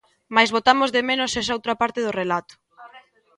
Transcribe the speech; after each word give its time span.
Mais 0.35 0.49
botamos 0.55 0.89
de 0.95 1.01
menos 1.09 1.31
esoutra 1.41 1.79
parte 1.81 1.99
do 2.05 2.15
relato. 2.21 2.53